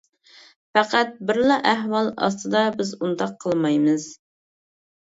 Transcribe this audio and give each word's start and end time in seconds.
پەقەت 0.77 1.11
بىرلا 1.31 1.59
ئەھۋال 1.73 2.11
ئاستىدا 2.23 2.65
بىز 2.81 2.97
ئۇنداق 3.01 3.39
قىلمايمىز. 3.47 4.13